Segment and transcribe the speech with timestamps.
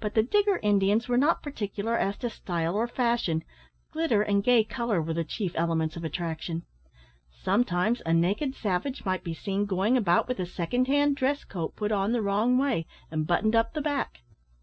[0.00, 3.44] But the digger Indians were not particular as to style or fashion
[3.92, 6.62] glitter and gay colour were the chief elements of attraction.
[7.42, 11.76] Sometimes a naked savage might be seen going about with a second hand dress coat
[11.76, 14.20] put on the wrong way, and buttoned up the back.